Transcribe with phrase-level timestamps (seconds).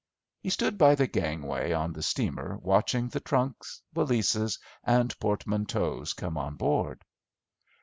[0.39, 6.39] He stood by the gangway on the steamer watching the trunks, valises, and portmanteaus come
[6.39, 7.05] on board.